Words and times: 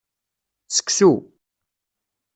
Seksu. 0.75 1.11